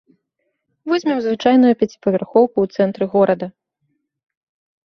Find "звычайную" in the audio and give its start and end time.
1.25-1.73